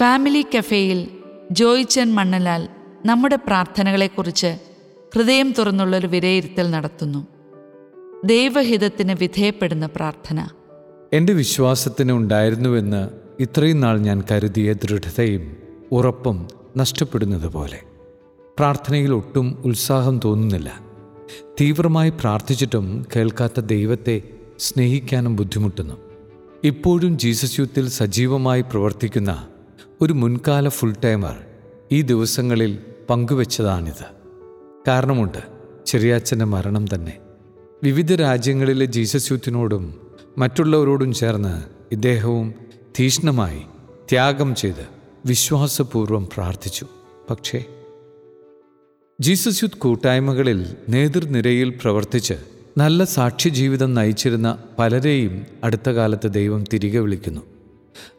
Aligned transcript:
Family 0.00 0.46
കഫേയിൽ 0.58 1.08
Joychan 1.50 2.14
മണ്ണലാൽ 2.14 2.68
നമ്മുടെ 3.06 3.36
പ്രാർത്ഥനകളെക്കുറിച്ച് 3.36 4.58
ഹൃദയം 5.14 5.54
തുറന്നുള്ളൊരു 5.58 6.06
വിലയിരുത്തൽ 6.06 6.70
നടത്തുന്നു. 6.70 7.26
ദൈവഹിതത്തിന് 8.24 9.14
വിധേയപ്പെടുന്ന 9.20 9.86
പ്രാർത്ഥന. 9.86 10.48
എന്റെ 11.12 11.32
വിശ്വാസത്തിന് 11.32 12.12
ഉണ്ടായിരുന്നുവെന്ന് 12.12 13.08
ഇത്രയും 13.42 13.80
നാൾ 13.80 13.98
ഞാൻ 13.98 14.22
കരുതിയ 14.30 14.72
ദൃഢതയും 14.72 15.56
ഉറപ്പും 15.92 16.48
നഷ്ടപ്പെടുന്നത് 16.76 17.46
പോലെ 17.46 17.78
പ്രാർത്ഥനയിൽ 18.58 19.14
ഒട്ടും 19.14 19.62
ഉത്സാഹം 19.64 20.20
തോന്നുന്നില്ല. 20.24 20.80
തീവ്രമായി 21.60 22.10
പ്രാർത്ഥിച്ചിട്ടും 22.10 23.06
കേൾക്കാത്ത 23.16 23.60
ദൈവത്തെ 23.60 24.22
സ്നേഹിക്കാനും 24.58 25.36
ബുദ്ധിമുട്ടുന്നു. 25.36 25.94
ഇപ്പോഴും 26.64 27.18
ജീസസ് 27.18 27.60
യൂത്തിൽ 27.60 27.88
സജീവമായി 27.88 28.60
പ്രവർത്തിക്കുന്ന 28.60 29.46
ഒരു 30.02 30.12
മുൻകാല 30.12 30.68
ഫുൾ 30.68 30.94
ടൈമർ 31.04 31.36
ഈ 31.92 32.02
ദിവസങ്ങളിൽ 32.02 32.78
പങ്കുവച്ചതാണിത്. 33.10 34.04
കാരണമുണ്ട് 34.88 35.38
ചെറിയാച്ചന്റെ 35.86 36.44
മരണം 36.44 36.86
തന്നെ. 36.94 37.18
വിവിധ 37.82 38.14
രാജ്യങ്ങളിലെ 38.14 38.86
ജീസസ് 38.86 39.32
യൂത്തിനോടും 39.32 40.00
മറ്റുള്ളവരോടും 40.38 41.14
ചേർന്ന് 41.14 41.62
ഇദ്ദേഹവും 41.92 42.54
തീഷ്ണമായി 43.00 43.62
ത്യാഗം 44.10 44.54
ചെയ്ത് 44.54 44.86
വിശ്വാസപൂർവം 45.26 46.28
പ്രാർത്ഥിച്ചു. 46.34 46.86
പക്ഷേ 47.30 47.64
ജീസസ് 49.20 49.62
യൂത്ത് 49.62 49.76
കൂട്ടായ്മകളിൽ 49.76 50.76
നേതൃനിരയിൽ 50.88 51.70
പ്രവർത്തിച്ച് 51.82 52.34
നല്ല 52.78 53.04
സാക്ഷ്യജീവിതം 53.04 53.94
നയിച്ചിരുന്ന 53.94 54.58
പലരെയും 54.78 55.46
അടുത്ത 55.64 55.90
കാലത്ത് 55.90 56.30
ദൈവം 56.30 56.64
തിരികെ 56.72 56.98
വിളിക്കുന്നു. 56.98 57.40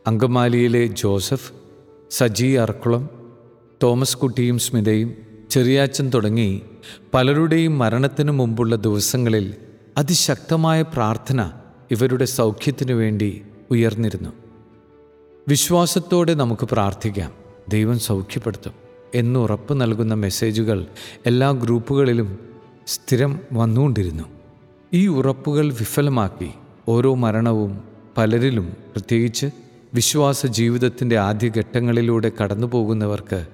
അങ്കമാലിയിലെ 0.07 0.87
ജോസഫ് 0.87 1.58
സജി 2.11 2.45
അർക്കുളം 2.45 3.09
തോമസ് 3.83 4.17
കുട്ടിയും 4.17 4.59
സ്മിതയും 4.59 5.13
ചെറിയാച്ചൻ 5.49 6.11
തുടങ്ങി 6.13 6.61
പലരുടെയും 7.13 7.79
മരണത്തിനു 7.79 8.31
മുമ്പുള്ള 8.31 8.75
ദിവസങ്ങളിൽ 8.75 9.53
അതിശക്തമായ 9.97 10.81
പ്രാർത്ഥന 10.81 11.51
ഇവരുടെ 11.91 12.25
സൗഖ്യത്തിനു 12.25 12.93
വേണ്ടി 12.93 13.41
ഉയർന്നിരുന്നു. 13.71 14.29
വിശ്വാസത്തോടെ 15.47 16.33
നമുക്ക് 16.33 16.65
പ്രാർത്ഥിക്കാം. 16.65 17.31
ദൈവം 17.69 17.99
സൗഖ്യപ്പെടുത്തും 17.99 18.73
എന്നുറപ്പ് 19.15 19.81
നൽകുന്ന 19.81 20.13
മെസ്സേജുകൾ 20.13 20.87
എല്ലാ 21.25 21.51
ഗ്രൂപ്പുകളിലും 21.51 22.39
സ്ഥിരം 22.87 23.39
വന്നുകൊണ്ടിരുന്നു. 23.53 24.23
ഈ 24.93 25.07
ഉറപ്പുകൾ 25.07 25.73
വിഫലമാക്കി 25.73 26.49
ഓരോ 26.87 27.15
മരണവും 27.15 27.83
പലരിലും 28.17 28.65
പ്രത്യേകിച്ച് 28.65 29.45
വിശ്വാസ 29.93 30.45
ജീവിതത്തിന്റെ 30.45 31.17
ആദ്യഘട്ടങ്ങളിലൂടെ 31.17 32.31
കടന്നു 32.43 32.67
പോകുന്നവർക്ക് 32.67 33.45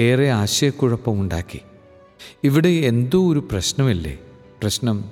ഏറെ 0.00 0.30
ആശയക്കുഴപ്പമുണ്ടാക്കി. 0.30 1.60
ഇവിടെ 2.44 2.68
എന്തോ 2.68 3.32
ഒരു 3.32 3.38
പ്രശ്നമില്ലേ? 3.38 4.18
പ്രശ്നം 4.62 5.04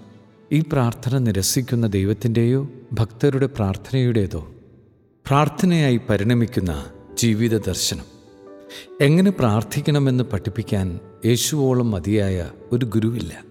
ഈ 0.52 0.60
പ്രാർത്ഥന 0.60 1.18
നിരസിക്കുന്ന 1.18 1.86
ദൈവത്തിന്റെയോ 1.86 2.68
ഭക്തരുടെ 2.92 3.46
പ്രാർത്ഥനയുടേതോ? 3.46 4.50
പ്രാർത്ഥനയായി 5.26 6.00
പരിണമിക്കുന്ന 6.08 6.86
ജീവിത 7.14 7.58
ദർശനം. 7.58 8.04
എങ്ങനെ 9.00 9.30
പ്രാർത്ഥിക്കണമെന്ന് 9.30 10.24
പഠിപ്പിക്കാൻ 10.24 11.00
യേശുവോളം 11.26 11.90
മതിയായ 11.90 12.50
ഒരു 12.72 12.84
ഗുരുവില്ല. 12.84 13.44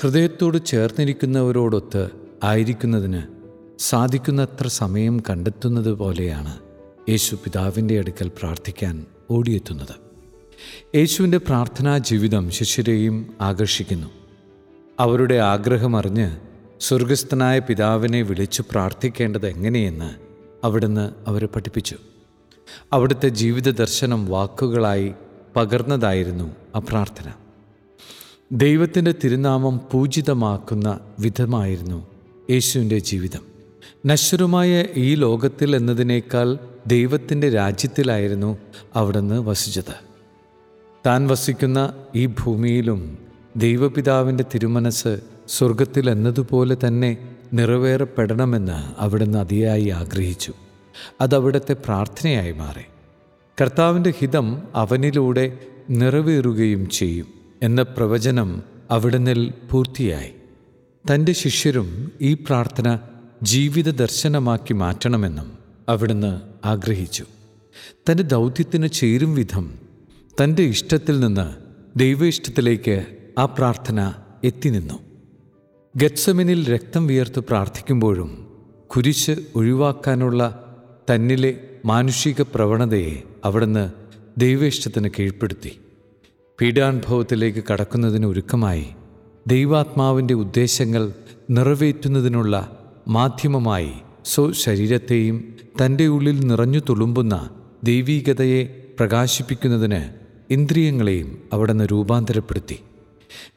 ഹൃദയത്തോട് 0.00 0.64
ചേർന്നിരിക്കുന്നവരോടൊത്ത് 0.64 2.08
ആയിരിക്കുന്നതിന് 2.44 3.37
സാധിക്കുന്നത്ര 3.78 4.66
സമയം 4.66 5.22
കണ്ടെത്തുന്നത് 5.30 5.92
പോലെയാണ് 5.92 6.58
യേശു 7.08 7.34
പിതാവിന്റെ 7.34 7.98
അടുക്കൽ 7.98 8.28
പ്രാർത്ഥിക്കാൻ 8.28 9.06
ഓടിയെത്തുന്നത്. 9.30 9.94
യേശുവിന്റെ 10.96 11.38
പ്രാർത്ഥനാ 11.38 11.98
ജീവിതം 11.98 12.50
ശിഷ്യരെയും 12.50 13.34
ആകർഷിക്കുന്നു. 13.40 14.06
അവരുടെ 15.00 15.34
ആഗ്രഹമറിഞ്ഞ് 15.34 16.36
സ്വർഗസ്ഥനായ 16.80 17.58
പിതാവിനെ 17.58 18.22
വിളിച്ചു 18.22 18.64
പ്രാർത്ഥിക്കേണ്ടത് 18.70 19.46
എങ്ങനെയെന്ന് 19.46 20.14
അവിടുന്ന് 20.64 21.12
അവരെ 21.26 21.46
പഠിപ്പിച്ചു. 21.46 21.96
അവിടുത്തെ 22.92 23.28
ജീവിത 23.28 23.70
ദർശനം 23.70 24.26
വാക്കുകളായി 24.26 25.12
പകർന്നതായിരുന്നു 25.56 26.56
ആ 26.76 26.78
പ്രാർത്ഥന. 26.78 27.32
ദൈവത്തിന്റെ 28.52 29.14
തിരുനാമം 29.24 29.80
പൂജിതമാക്കുന്ന 29.92 31.00
വിധമായിരുന്നു 31.18 32.06
യേശുവിന്റെ 32.50 32.98
ജീവിതം. 32.98 33.57
നശ്വരമായ 34.06 34.84
ഈ 34.96 35.14
ലോകത്തിൽ 35.14 35.76
എന്നതിനേക്കാൾ 35.76 36.58
ദൈവത്തിന്റെ 36.86 37.50
രാജ്യത്തിലായിരുന്നു 37.50 38.58
അവിടുന്ന് 38.94 39.40
വസിച്ചത്. 39.40 40.08
താൻ 41.06 41.28
വസിക്കുന്ന 41.28 41.94
ഈ 42.14 42.26
ഭൂമിയിലും 42.26 43.18
ദൈവപിതാവിന്റെ 43.56 44.44
തിരുമനസ് 44.54 45.20
സ്വർഗത്തിൽ 45.48 46.10
എന്നതുപോലെ 46.10 46.76
തന്നെ 46.86 47.16
നിറവേറപ്പെടണമെന്ന് 47.52 49.00
അവിടുന്ന് 49.00 49.38
അതിയായി 49.38 49.88
ആഗ്രഹിച്ചു. 49.88 50.52
അതവിടുത്തെ 51.20 51.72
പ്രാർത്ഥനയായി 51.72 52.52
മാറി. 52.52 52.82
കർത്താവിന്റെ 53.60 54.12
ഹിതം 54.18 54.62
അവനിലൂടെ 54.74 55.58
നിറവേറുകയും 55.90 56.88
ചെയ്യും 56.88 57.26
എന്ന 57.62 57.82
പ്രവചനം 57.82 58.62
അവിടുന്നിൽ 58.90 59.52
പൂർത്തിയായി. 59.70 60.30
തന്റെ 61.14 61.32
ശിഷ്യരും 61.32 62.12
ഈ 62.20 62.34
പ്രാർത്ഥന 62.34 62.98
ജീവിത 63.42 63.90
ദർശനമാക്കി 63.90 64.72
മാറ്റണമെന്നും 64.72 65.58
അവിടുന്ന് 65.88 66.40
ആഗ്രഹിച്ചു. 66.66 67.24
തന്റെ 68.10 68.22
ദൗത്യത്തിന് 68.22 68.88
ചേരും 68.88 69.34
വിധം 69.34 69.74
തന്റെ 70.42 70.62
ഇഷ്ടത്തിൽ 70.62 71.20
നിന്ന് 71.20 71.54
ദൈവ 71.98 72.26
ഇഷ്ടത്തിലേക്ക് 72.26 73.06
ആ 73.38 73.44
പ്രാർത്ഥന 73.44 74.12
എത്തി 74.44 74.68
നിന്നു. 74.68 74.94
ഗത്സമിനിൽ 75.96 76.74
രക്തം 76.74 77.06
വിയർത്ത് 77.06 77.40
പ്രാർത്ഥിക്കുമ്പോഴും 77.40 78.48
കുരിശ് 78.86 79.36
ഒഴിവാക്കാനുള്ള 79.56 80.64
തന്നിലെ 81.10 81.60
മാനുഷിക 81.84 82.42
പ്രവണതയെ 82.42 83.22
അവിടുന്ന് 83.44 83.90
ദൈവേഷ്ടത്തിന് 84.38 85.08
കീഴ്പ്പെടുത്തി. 85.18 85.78
പീഡാനുഭവത്തിലേക്ക് 86.60 87.64
കടക്കുന്നതിന് 87.72 88.26
ഒരുക്കമായി 88.26 88.86
ദൈവാത്മാവിന്റെ 89.46 90.34
ഉദ്ദേശങ്ങൾ 90.34 91.12
നിറവേറ്റുന്നതിനുള്ള 91.50 92.77
മാധ്യമമായി 93.08 93.92
സ്വശരീരത്തെയും 94.24 95.56
തന്റെ 95.84 96.06
ഉള്ളിൽ 96.06 96.40
നിറഞ്ഞു 96.40 96.80
തുളുമ്പുന്ന 96.88 97.50
ദൈവീകതയെ 97.84 98.64
പ്രകാശിപ്പിക്കുന്നതിന് 98.98 100.08
ഇന്ദ്രിയങ്ങളെയും 100.50 101.38
അവിടുന്ന് 101.52 101.84
രൂപാന്തരപ്പെടുത്തി. 101.84 102.78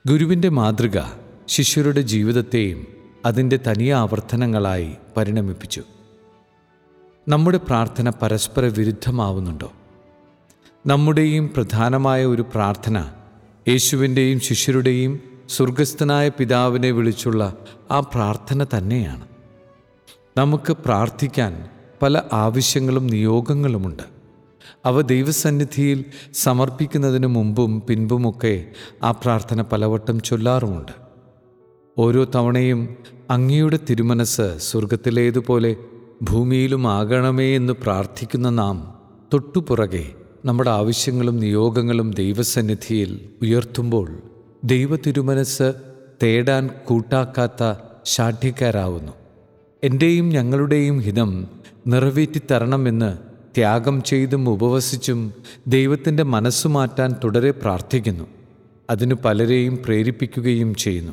ഗുരുവിന്റെ 0.08 0.50
മാതൃക 0.50 1.00
ശിഷ്യരുടെ 1.48 2.02
ജീവിതത്തെയും 2.02 2.88
അതിന്റെ 3.26 3.60
തനിയ 3.68 3.94
ആവർത്തനങ്ങളായി 3.94 4.92
പരിണമിപ്പിച്ചു. 5.18 5.84
നമ്മുടെ 7.28 7.58
പ്രാർത്ഥന 7.58 8.10
പരസ്പര 8.10 8.66
വിരുദ്ധമാവുന്നുണ്ടോ? 8.66 9.72
നമ്മുടെയും 10.88 11.54
പ്രധാനമായ 11.56 12.26
ഒരു 12.26 12.42
പ്രാർത്ഥന 12.42 13.06
യേശുവിന്റെയും 13.68 14.40
ശിഷ്യരുടെയും 14.40 15.20
സ്വർഗസ്ഥനായ 15.50 16.30
പിതാവിനെ 16.30 16.92
വിളിച്ചുള്ള 16.92 17.58
ആ 17.92 18.00
പ്രാർത്ഥന 18.00 18.64
തന്നെയാണ്. 18.64 19.31
നമുക്ക് 20.38 20.74
പ്രാർത്ഥിക്കാൻ 20.74 21.70
പല 22.02 22.22
ആവശ്യങ്ങളും 22.34 23.08
നിയോഗങ്ങളുമുണ്ട്. 23.08 24.04
അവ 24.86 25.02
ദൈവസന്നിധിയിൽ 25.02 26.06
സമർപ്പിക്കുന്നതിന് 26.34 27.28
മുമ്പും 27.28 27.84
പിൻപുമൊക്കെ 27.90 28.66
ആ 29.04 29.12
പ്രാർത്ഥന 29.12 29.62
പലവട്ടം 29.62 30.20
ചൊല്ലാറുമുണ്ട്. 30.20 30.92
ഓരോ 31.98 32.24
തവണയും 32.36 32.98
അങ്ങയുടെ 33.30 33.80
തിരുമനസ് 33.90 34.58
സ്വർഗത്തിലേതുപോലെ 34.58 35.76
ഭൂമിയിലും 36.22 36.88
ആകണമേ 36.88 37.56
എന്ന് 37.56 37.74
പ്രാർത്ഥിക്കുന്ന 37.74 38.50
നാം 38.50 39.00
തൊട്ടുപുറകെ 39.34 40.12
നമ്മുടെ 40.46 40.70
ആവശ്യങ്ങളും 40.70 41.40
നിയോഗങ്ങളും 41.40 42.12
ദൈവസന്നിധിയിൽ 42.12 43.30
ഉയർത്തുമ്പോൾ 43.42 44.22
ദൈവ 44.64 44.96
തിരുമനസ് 44.96 45.74
തേടാൻ 46.24 46.70
കൂട്ടാക്കാത്ത 46.88 47.74
ശാഠ്യക്കാരാവുന്നു. 48.06 49.21
എന്റെയും 49.84 50.30
ഞങ്ങളുടെയും 50.30 51.00
ഹിതം 51.00 51.48
നിറവേറ്റിത്തരണമെന്ന് 51.88 53.18
ത്യാഗം 53.56 54.02
ചെയ്തും 54.02 54.50
ഉപവസിച്ചും 54.50 55.34
ദൈവത്തിന്റെ 55.68 56.24
മനസ്സു 56.24 56.68
മാറ്റാൻ 56.68 57.16
തുടരെ 57.24 57.52
പ്രാർത്ഥിക്കുന്നു. 57.52 58.24
അതിന് 58.90 59.14
പലരെയും 59.14 59.80
പ്രേരിപ്പിക്കുകയും 59.86 60.76
ചെയ്യുന്നു. 60.76 61.12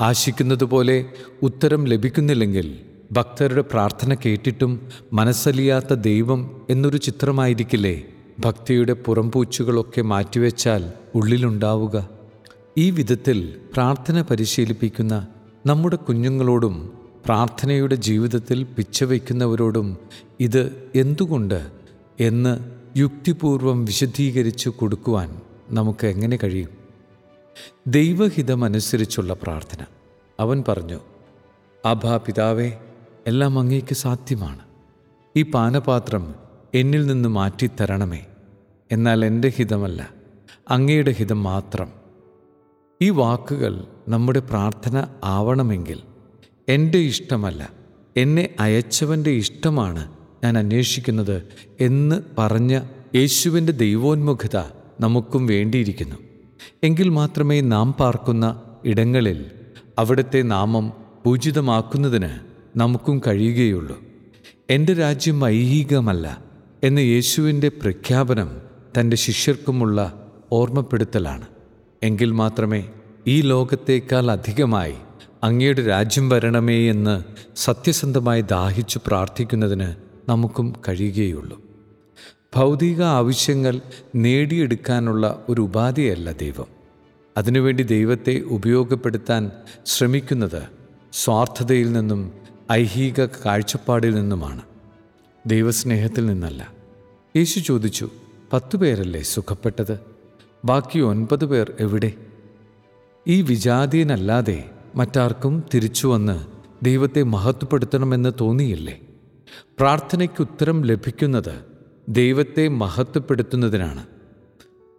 ആശിക്കുന്നതുപോലെ 0.00 1.04
ഉത്തരം 1.42 1.84
ലഭിക്കുന്നില്ലെങ്കിൽ 1.84 2.78
ഭക്തരുടെ 3.12 3.60
പ്രാർത്ഥന 3.60 4.14
കേട്ടിട്ടും 4.14 4.80
മനസ്സലിയാത്ത 5.12 5.94
ദൈവം 5.94 6.60
എന്നൊരു 6.70 6.96
ചിത്രമായിരിക്കില്ലേ? 6.96 8.02
ഭക്തിയുടെ 8.40 8.92
പുറംപൂച്ചുകളൊക്കെ 8.92 10.02
മാറ്റിവെച്ചാൽ 10.02 10.92
ഉള്ളിലുണ്ടാവുക. 11.14 12.08
ഈ 12.78 12.90
വിധത്തിൽ 12.90 13.54
പ്രാർത്ഥന 13.74 14.22
പരിശീലിപ്പിക്കുന്ന 14.22 15.26
നമ്മുടെ 15.66 15.96
കുഞ്ഞുങ്ങളോടും 15.96 17.05
പ്രാർത്ഥനയുടെ 17.26 17.94
ജീവിതത്തിൽ 17.94 18.62
പിച്ചവയ്ക്കുന്നവരോടും 18.62 19.96
ഇത് 20.40 20.90
എന്തുകൊണ്ട് 20.94 21.70
എന്ന് 22.20 22.58
യുക്തിപൂർവം 22.96 23.84
വിശദീകരിച്ചു 23.84 24.68
കൊടുക്കുവാൻ 24.68 25.40
നമുക്ക് 25.70 26.06
എങ്ങനെ 26.06 26.38
കഴിയും? 26.44 26.68
ദൈവഹിതമനുസരിച്ചുള്ള 27.86 29.34
പ്രാർത്ഥന. 29.34 29.84
അവൻ 30.40 30.64
പറഞ്ഞു 30.68 31.00
അഭാ 31.84 32.16
പിതാവേ 32.16 32.72
എല്ലാം 33.26 33.58
അങ്ങേക്ക് 33.58 33.94
സാധ്യമാണ്. 33.94 34.58
ഈ 35.36 35.42
പാനപാത്രം 35.42 36.34
എന്നിൽ 36.74 37.06
നിന്ന് 37.06 37.28
മാറ്റിത്തരണമേ. 37.28 38.26
എന്നാൽ 38.92 39.24
എന്റെ 39.24 39.48
ഹിതമല്ല 39.48 40.10
അങ്ങയുടെ 40.70 41.10
ഹിതം 41.10 41.42
മാത്രം. 41.42 41.92
ഈ 43.02 43.10
വാക്കുകൾ 43.10 43.84
നമ്മുടെ 44.08 44.40
പ്രാർത്ഥന 44.40 45.06
ആവണമെങ്കിൽ 45.24 46.02
എന്റെ 46.68 46.98
ഇഷ്ടമല്ല. 46.98 47.72
എന്നെ 48.16 48.48
അയച്ചവന്റെ 48.60 49.30
ഇഷ്ടമാണ് 49.30 50.12
ഞാൻ 50.44 50.58
അന്വേഷിക്കുന്നത് 50.58 51.42
എന്ന് 51.80 52.20
പറഞ്ഞ 52.38 52.80
യേശുവിന്റെ 53.14 53.72
ദൈവോന്മുഖത 53.72 54.56
നമുക്കും 55.00 55.46
വേണ്ടിയിരിക്കുന്നു. 55.46 56.16
എങ്കിൽ 56.84 57.08
മാത്രമേ 57.08 57.60
നാം 57.60 57.92
പാർക്കുന്ന 57.92 58.62
ഇടങ്ങളിൽ 58.84 59.44
അവിടുത്തെ 59.98 60.42
നാമം 60.42 60.92
പൂജിതമാക്കുന്നതിന് 61.24 62.28
നമുക്കും 62.76 63.20
കഴിയുകയുള്ളൂ. 63.26 64.00
എന്റെ 64.70 64.92
രാജ്യം 64.92 65.46
ഐഹികമല്ല 65.46 66.44
എന്ന 66.84 66.98
യേശുവിന്റെ 66.98 67.68
പ്രഖ്യാപനം 67.68 68.60
തന്റെ 68.98 69.16
ശിഷ്യർക്കുമുള്ള 69.16 70.30
ഓർമ്മപ്പെടുത്തലാണ്. 70.52 71.46
എങ്കിൽ 72.02 72.30
മാത്രമേ 72.30 72.88
ഈ 73.26 73.40
ലോകത്തേക്കാൾ 73.40 74.30
അധികമായി 74.30 74.94
അങ്ങയുടെ 75.44 75.86
രാജ്യം 75.86 76.28
വരണമേ 76.28 76.90
എന്ന് 76.90 77.24
സത്യസന്ധമായി 77.56 78.40
ദാഹിച്ചു 78.40 79.00
പ്രാർത്ഥിക്കുന്നതിന് 79.06 79.94
നമുക്കും 80.28 80.74
കഴിയുകയുള്ളൂ. 80.88 81.60
ഭൗതിക 82.56 83.02
ആവശ്യങ്ങൾ 83.02 83.80
നേടിയെടുക്കാനുള്ള 84.14 85.44
ഒരു 85.48 85.60
ഉപാധിയല്ല 85.60 86.32
ദൈവം. 86.32 86.66
അതിനുവേണ്ടി 87.36 87.82
ദൈവത്തെ 87.82 88.40
ഉപയോഗപ്പെടുത്താൻ 88.40 89.50
ശ്രമിക്കുന്നത് 89.86 90.62
സ്വാർത്ഥതയിൽ 91.12 91.92
നിന്നും 91.92 92.32
ഐഹിക 92.72 93.24
കാഴ്ചപ്പാടിൽ 93.24 94.14
നിന്നുമാണ്. 94.14 94.62
ദൈവസ്നേഹത്തിൽ 95.46 96.26
നിന്നല്ല. 96.26 96.72
യേശു 97.36 97.60
ചോദിച്ചു 97.60 98.10
പത്തു 98.52 98.76
പേരല്ലേ 98.76 99.22
സുഖപ്പെട്ടത്? 99.22 100.00
ബാക്കി 100.64 100.98
ഒൻപത് 100.98 101.44
പേർ 101.44 101.72
എവിടെ? 101.80 102.12
ഈ 103.28 103.42
വിജാതീയനല്ലാതെ 103.42 104.70
മറ്റാർക്കും 104.96 105.64
തിരിച്ചു 105.74 106.06
വന്ന് 106.06 106.46
ദൈവത്തെ 106.84 107.22
മഹത്വപ്പെടുത്തണമെന്ന് 107.22 108.32
തോന്നിയില്ലേ? 108.40 109.00
പ്രാർത്ഥനയ്ക്ക് 109.78 110.40
ഉത്തരം 110.40 110.82
ലഭിക്കുന്നത് 110.82 111.64
ദൈവത്തെ 112.08 112.68
മഹത്വപ്പെടുത്തുന്നതിനാണ്. 112.68 114.06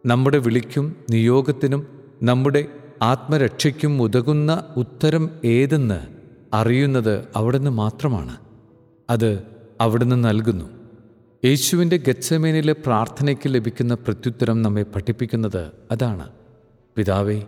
നമ്മുടെ 0.06 0.38
വിളിക്കും 0.38 0.96
നിയോഗത്തിനും 1.10 1.88
നമ്മുടെ 2.24 2.66
ആത്മരക്ഷയ്ക്കും 3.02 4.02
ഉതകുന്ന 4.02 4.64
ഉത്തരം 4.78 5.30
ഏതെന്ന് 5.46 6.02
അറിയുന്നത് 6.54 7.28
അവിടുന്ന് 7.36 7.72
മാത്രമാണ്. 7.72 8.38
അത് 9.10 9.44
അവിടുന്ന് 9.82 10.24
നൽകുന്നു. 10.24 10.70
യേശുവിന്റെ 11.46 11.98
ഗച്ഛമേനിലെ 11.98 12.74
പ്രാർത്ഥനയ്ക്ക് 12.74 13.54
ലഭിക്കുന്ന 13.54 13.94
പ്രത്യുത്തരം 13.94 14.62
നമ്മെ 14.62 14.84
പഠിപ്പിക്കുന്നത് 14.84 15.72
അതാണ്. 15.92 16.30
പിതാവേ 16.96 17.44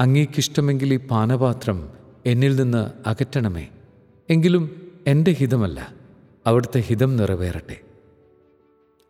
അങ്ങേക്കിഷ്ടമെങ്കിൽ 0.00 0.94
ഈ 0.94 0.96
പാനപാത്രം 0.96 1.90
എന്നിൽ 2.26 2.56
നിന്ന് 2.56 3.08
അകറ്റണമേ. 3.08 3.68
എങ്കിലും 4.30 4.92
എന്റെ 5.06 5.30
ഹിതമല്ല 5.30 5.94
അവിടുത്തെ 6.46 6.78
ഹിതം 6.78 7.16
നിറവേറട്ടെ. 7.16 7.80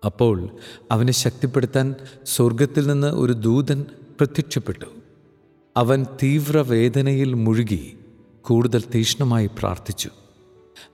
അപ്പോൾ 0.05 0.51
അവനെ 0.91 1.13
ശക്തിപ്പെടുത്താൻ 1.13 1.95
സ്വർഗത്തിൽ 2.27 2.87
നിന്ന് 2.87 3.07
ഒരു 3.07 3.33
ദൂതൻ 3.33 3.85
പ്രത്യക്ഷപ്പെട്ടു. 4.19 4.87
അവൻ 5.77 6.07
തീവ്രവേദനയിൽ 6.23 7.35
മുഴുകി 7.35 7.99
കൂടുതൽ 8.43 8.83
തീഷ്ണമായി 8.95 9.47
പ്രാർത്ഥിച്ചു. 9.47 10.11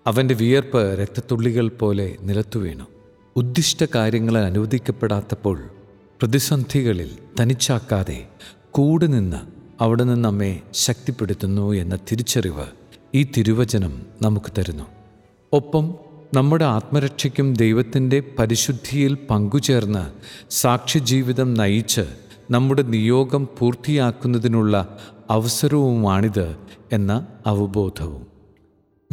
അവന്റെ 0.06 0.34
വിയർപ്പ് 0.34 0.98
രക്തത്തുള്ളികൾ 1.02 1.68
പോലെ 1.68 2.16
നിലത്തു 2.20 2.58
വീണു. 2.58 2.84
ഉദ്ദിഷ്ട 3.36 3.84
കാര്യങ്ങളെ 3.94 4.40
അനുവദിക്കപ്പെടാത്തപ്പോൾ 4.40 5.62
പ്രതിസന്ധികളിൽ 6.20 7.18
തനിച്ചാക്കാതെ 7.40 8.28
കൂടെ 8.70 9.06
നിന്ന് 9.06 9.36
അവിടെ 9.80 10.04
നിന്ന് 10.04 10.24
നമ്മെ 10.24 10.60
ശക്തിപ്പെടുത്തുന്നു 10.72 11.72
എന്ന 11.72 11.96
തിരിച്ചറിവ് 11.96 12.66
ഈ 13.14 13.22
തിരുവചനം 13.22 14.02
നമുക്ക് 14.22 14.52
തരുന്നു. 14.58 14.84
ഒപ്പം 15.52 15.94
നമ്മുടെ 16.34 16.64
ആത്മരക്ഷയ്ക്കും 16.64 17.54
ദൈവത്തിന്റെ 17.54 18.22
പരിശുദ്ധിയിൽ 18.38 19.14
പങ്കുചേർന്ന് 19.14 20.12
സാക്ഷ്യജീവിതം 20.50 21.54
നയിച്ച് 21.54 22.00
നമ്മുടെ 22.50 22.82
നിയോഗം 22.82 23.48
പൂർത്തിയാക്കുന്നതിനുള്ള 23.58 24.98
അവസരവുമാണിത് 25.30 26.56
എന്ന 26.92 27.26
അവബോധവും. 27.46 28.26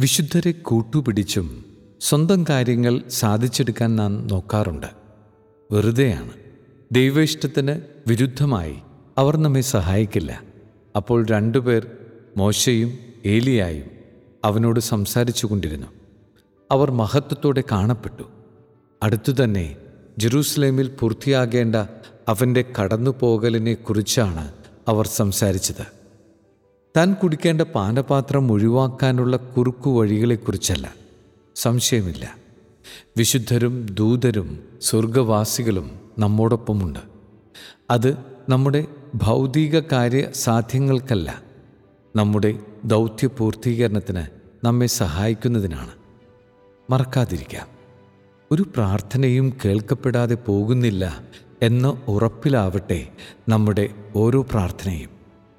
വിശുദ്ധരെ 0.00 0.52
കൂട്ടുപിടിച്ചും 0.52 1.64
സ്വന്തം 2.00 2.44
കാര്യങ്ങൾ 2.48 3.02
സാധിച്ചെടുക്കാൻ 3.08 3.96
നാം 3.96 4.26
നോക്കാറുണ്ട്. 4.26 4.86
വെറുതെയാണ്. 5.72 6.30
ദൈവേഷ്ടത്തിന് 6.92 7.80
വിരുദ്ധമായി 8.06 8.74
അവർ 9.18 9.36
നമ്മെ 9.36 9.60
സഹായിക്കില്ല. 9.60 10.42
അപ്പോൾ 10.96 11.26
രണ്ടുപേർ 11.26 11.86
മോശയും 12.36 12.98
ഏലിയായും 13.26 13.84
അവനോട് 14.44 14.80
സംസാരിച്ചു 14.80 15.46
കൊണ്ടിരുന്നു. 15.46 15.86
അവർ 16.72 16.90
മഹത്വത്തോടെ 16.90 17.64
കാണപ്പെട്ടു. 17.72 18.22
അടുത്തു 19.02 19.44
തന്നെ 19.44 19.76
ജെറൂസലേമിൽ 20.18 20.88
പൂർത്തിയാകേണ്ട 21.00 21.76
അവന്റെ 22.28 22.64
കടന്നുപോകലിനെ 22.80 23.74
കുറിച്ചാണ് 23.74 24.52
അവർ 24.88 25.06
സംസാരിച്ചത്. 25.06 25.86
താൻ 26.96 27.14
കുടിക്കേണ്ട 27.14 27.62
പാനപാത്രം 27.62 28.52
ഒഴിവാക്കാനുള്ള 28.52 29.36
കുറുക്കു 29.36 29.90
വഴികളെക്കുറിച്ചല്ല. 29.90 30.94
സംശയമില്ല. 31.56 32.36
വിശുദ്ധരും 33.16 33.86
ദൂതരും 33.90 34.64
സ്വർഗവാസികളും 34.82 35.90
നമ്മോടൊപ്പമുണ്ട്. 36.18 36.98
അത് 37.90 38.16
നമ്മുടെ 38.48 38.86
ഭൗതിക 39.16 39.78
കാര്യ 39.78 40.30
സാധ്യങ്ങൾക്കല്ല 40.30 41.42
നമ്മുടെ 42.16 42.58
ദൗത്യ 42.84 43.26
പൂർത്തീകരണത്തിന് 43.26 44.22
നമ്മെ 44.66 44.86
സഹായിക്കുന്നതിനാണ്. 44.86 45.90
മറക്കാതിരിക്കാം. 46.90 47.66
ഒരു 48.52 48.62
പ്രാർത്ഥനയും 48.62 49.56
കേൾക്കപ്പെടാതെ 49.64 50.34
പോകുന്നില്ല 50.34 51.24
എന്ന 51.62 52.02
ഉറപ്പിലാവട്ടെ 52.08 53.08
നമ്മുടെ 53.48 53.88
ഓരോ 54.16 54.42
പ്രാർത്ഥനയും. 54.42 55.10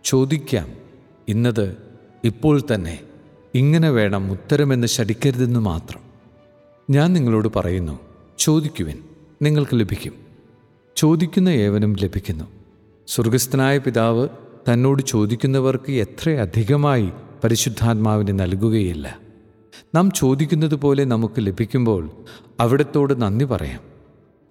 ചോദിക്കാം 0.04 0.74
ഇന്നത് 1.28 1.78
ഇപ്പോൾ 2.24 2.62
തന്നെ 2.76 3.00
ഇങ്ങനെ 3.56 3.90
വേണം 3.90 4.32
ഉത്തരമെന്ന് 4.32 4.88
ശടിക്കരുതെന്ന് 4.88 5.60
മാത്രം? 5.60 6.02
ഞാൻ 6.90 7.14
നിങ്ങളോട് 7.14 7.48
പറയുന്നു 7.56 8.00
ചോദിക്കുവിൻ 8.40 9.04
നിങ്ങൾക്ക് 9.42 9.80
ലഭിക്കും. 9.80 10.14
ചോദിക്കുന്ന 10.96 11.50
ഏവനും 11.50 11.96
ലഭിക്കുന്നു. 12.04 12.57
സ്വർഗസ്ഥനായ 13.08 13.78
പിതാവ് 13.78 14.28
തന്നോട് 14.72 15.04
ചോദിക്കുന്നവർക്ക് 15.04 15.92
എത്ര 15.92 16.30
അധികമായി 16.30 17.12
പരിശുദ്ധാത്മാവിനെ 17.44 18.32
നൽകുകയില്ല. 18.32 19.20
നാം 19.96 20.12
ചോദിക്കുന്നത് 20.12 20.76
പോലെ 20.76 21.04
നമുക്ക് 21.04 21.34
ലഭിക്കുമ്പോൾ 21.40 22.12
അവിടത്തോട് 22.60 23.22
നന്ദി 23.22 23.46
പറയാം. 23.46 23.80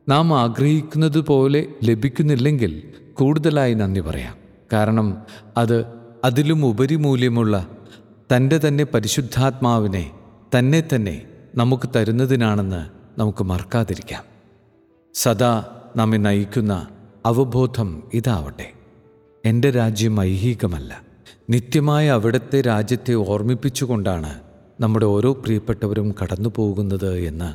നാം 0.08 0.40
ആഗ്രഹിക്കുന്നത് 0.40 1.20
പോലെ 1.20 1.66
ലഭിക്കുന്നില്ലെങ്കിൽ 1.84 2.82
കൂടുതലായി 3.14 3.74
നന്ദി 3.74 4.00
പറയാം. 4.00 4.36
കാരണം 4.72 5.22
അത് 5.56 5.86
അതിലും 6.24 6.66
ഉപരിമൂല്യമുള്ള 6.66 7.68
തന്റെ 8.36 8.60
തന്നെ 8.68 8.84
പരിശുദ്ധാത്മാവിനെ 8.84 10.10
തന്നെ 10.58 10.82
തന്നെ 10.94 11.26
നമുക്ക് 11.54 11.88
തരുന്നതിനാണെന്ന് 11.96 12.86
നമുക്ക് 13.20 13.44
മറക്കാതിരിക്കാം. 13.44 14.24
സദാ 15.14 15.64
നമ്മെ 15.96 16.16
നയിക്കുന്ന 16.16 16.88
അവബോധം 17.26 18.02
ഇതാവട്ടെ. 18.14 18.72
എന്റെ 19.44 19.70
രാജ്യം 19.70 20.20
ഐഹികമല്ല. 20.20 21.00
നിത്യമായ 21.50 22.10
അവിടുത്തെ 22.10 22.60
രാജ്യത്തെ 22.60 23.14
ഓർമ്മിപ്പിച്ചുകൊണ്ടാണ് 23.14 24.40
നമ്മുടെ 24.80 25.06
ഓരോ 25.06 25.32
പ്രിയപ്പെട്ടവരും 25.32 26.14
കടന്നു 26.22 26.48
പോകുന്നത് 26.56 27.18
എന്ന് 27.18 27.54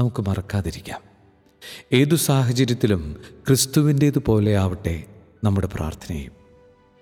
നമുക്ക് 0.00 0.28
മറക്കാതിരിക്കാം. 0.28 1.00
ഏതു 1.92 2.14
സാഹചര്യത്തിലും 2.14 3.16
ക്രിസ്തുവിന്റേതുപോലെ 3.46 4.56
ആവട്ടെ 4.56 5.04
നമ്മുടെ 5.44 5.68
പ്രാർത്ഥനയും. 5.74 6.32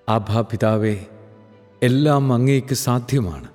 ആഭാ 0.09 0.41
പിതാവേ 0.41 1.05
എല്ലാം 1.83 2.33
അങ്ങേക്ക് 2.33 2.75
സാധ്യമാണ്. 2.75 3.49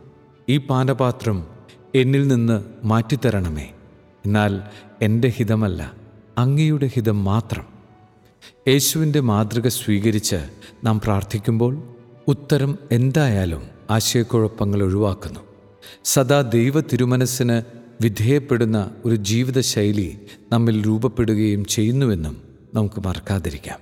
ഈ 0.50 0.58
പാനപാത്രം 0.58 1.48
എന്നിൽ 1.96 2.28
നിന്ന് 2.28 2.64
മാറ്റിത്തരണമേ. 2.84 3.72
എന്നാൽ 4.26 4.62
എന്റെ 5.02 5.28
ഹിതമല്ല 5.28 5.94
അങ്ങയുടെ 6.38 6.86
ഹിതം 6.86 7.24
മാത്രം. 7.24 7.71
യേശുവിന്റെ 8.68 9.20
മാതൃക 9.20 9.68
സ്വീകരിച്ച് 9.68 10.50
നാം 10.84 11.00
പ്രാർത്ഥിക്കുമ്പോൾ 11.00 11.84
ഉത്തരം 12.28 12.80
എന്തായാലും 12.92 13.62
ആശയക്കുഴപ്പങ്ങൾ 13.90 14.84
ഒഴിവാക്കുന്നു. 14.84 15.40
സദാ 16.06 16.42
ദൈവ 16.42 16.82
തിരുമനസ്സിന് 16.82 17.64
വിധേയപ്പെടുന്ന 18.02 18.92
ഒരു 19.06 19.16
ജീവിതശൈലി 19.16 20.20
നമ്മിൽ 20.52 20.88
രൂപപ്പെടുകയും 20.88 21.66
ചെയ്യുന്നുവെന്നും 21.66 22.42
നമുക്ക് 22.74 23.08
മറക്കാതിരിക്കാം. 23.08 23.80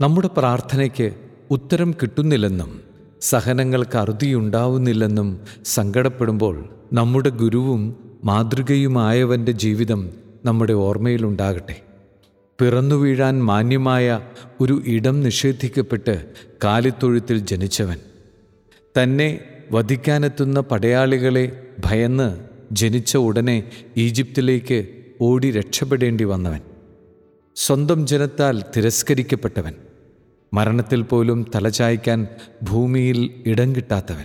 നമ്മുടെ 0.00 0.28
പ്രാർത്ഥനയ്ക്ക് 0.28 1.14
ഉത്തരം 1.50 1.94
കിട്ടുന്നില്ലെന്നും 2.02 2.80
സഹനങ്ങൾക്ക് 3.20 3.98
അറുതിയുണ്ടാവുന്നില്ലെന്നും 3.98 5.40
സങ്കടപ്പെടുമ്പോൾ 5.64 6.68
നമ്മുടെ 6.92 7.28
ഗുരുവും 7.28 7.96
മാതൃകയുമായവന്റെ 8.24 9.52
ജീവിതം 9.52 10.10
നമ്മുടെ 10.44 10.72
ഓർമ്മയിലുണ്ടാകട്ടെ 10.72 11.89
പിറന്നു 12.60 12.94
വീഴാൻ 12.94 13.44
മാന്യമായ 13.44 14.20
ഒരു 14.60 14.82
ഇടം 14.86 15.20
നിഷേധിക്കപ്പെട്ട് 15.20 16.26
കാലിത്തൊഴുത്തിൽ 16.64 17.38
ജനിച്ചവൻ. 17.38 17.98
തന്നെ 19.02 19.40
വധിക്കാനെത്തുന്ന 19.72 20.60
പടയാളികളെ 20.60 21.66
ഭയന്ന് 21.84 22.40
ജനിച്ച 22.72 23.16
ഉടനെ 23.16 23.70
ഈജിപ്തിലേക്ക് 23.96 24.88
ഓടി 25.20 25.50
രക്ഷപ്പെടേണ്ടി 25.50 26.24
വന്നവൻ. 26.24 26.60
സ്വന്തം 27.56 28.06
ജനത്താൽ 28.06 28.64
തിരസ്കരിക്കപ്പെട്ടവൻ. 28.76 29.74
മരണത്തിൽ 30.54 31.02
പോലും 31.02 31.46
തലചായ്ക്കാൻ 31.54 32.26
ഭൂമിയിൽ 32.62 33.42
ഇടം 33.46 33.76
കിട്ടാത്തവൻ. 33.76 34.24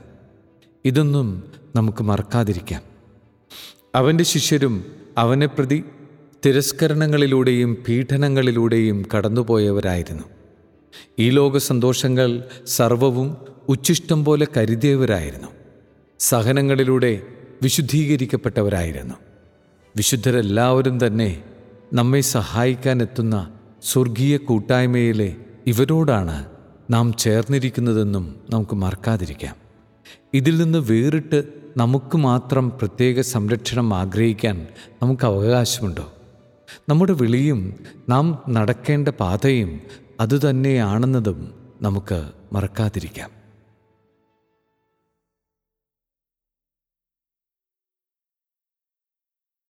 ഇതൊന്നും 0.86 1.44
നമുക്ക് 1.76 2.04
മറക്കാതിരിക്കാം. 2.04 2.82
അവന്റെ 3.96 4.24
ശിഷ്യരും 4.24 4.86
അവനെ 5.18 5.46
പ്രതി 5.46 5.84
തിരസ്കരണങ്ങളിലൂടെയും 6.46 7.78
പീഡനങ്ങളിലൂടെയും 7.88 9.06
കടന്നുപോയവരായിരുന്നു. 9.18 10.24
ഈ 11.20 11.30
ലോക 11.30 11.58
സന്തോഷങ്ങൾ 11.58 12.44
സർവവും 12.68 13.38
ഉച്ഛിഷ്ടം 13.70 14.26
പോലെ 14.26 14.48
കരുതിയവരായിരുന്നു. 14.58 15.48
സഹനങ്ങളിലൂടെ 16.20 17.22
വിശുദ്ധീകരിക്കപ്പെട്ടവരായിരുന്നു. 17.64 19.16
വിശുദ്ധരെല്ലാവരും 19.96 21.08
തന്നെ 21.08 21.44
നമ്മെ 21.94 22.22
സഹായിക്കാൻ 22.22 23.02
എത്തുന്ന 23.02 23.54
സ്വർഗീയ 23.84 24.38
കൂട്ടായ്മയിലെ 24.38 25.36
ഇവരോടാണ് 25.68 26.46
നാം 26.90 27.14
ചേർന്നിരിക്കുന്നതെന്നും 27.14 28.36
നമുക്ക് 28.50 28.76
മറക്കാതിരിക്കാം. 28.76 29.56
ഇതിൽ 30.34 30.58
നിന്ന് 30.58 30.80
വേറിട്ട് 30.80 31.44
നമുക്ക് 31.78 32.18
മാത്രം 32.18 32.70
പ്രത്യേക 32.70 33.22
സംരക്ഷണം 33.22 33.94
ആഗ്രഹിക്കാൻ 33.94 34.68
നമുക്ക് 35.04 35.26
അവകാശമുണ്ടോ? 35.26 36.12
നമ്മുടെ 36.90 37.14
വിളിയും 37.14 37.74
നാം 38.10 38.44
നടക്കേണ്ട 38.50 39.08
പാതയും 39.08 39.82
അതുതന്നെയാണെന്നതും 40.20 41.54
നമുക്ക് 41.82 42.30
മറക്കാതിരിക്കാം. 42.54 43.35